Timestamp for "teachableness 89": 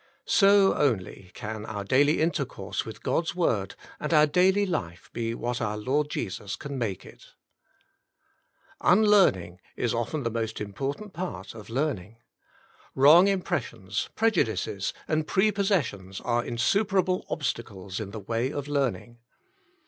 8.79-8.97